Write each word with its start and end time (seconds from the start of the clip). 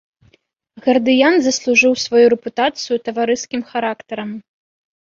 Гардыян 0.85 1.35
заслужыў 1.49 1.93
сваю 2.05 2.25
рэпутацыю 2.33 2.95
таварыскім 3.11 3.61
характарам. 3.71 4.29